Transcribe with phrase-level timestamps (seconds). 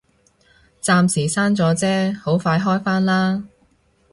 [0.81, 3.43] 暫時閂咗啫，好快開返啦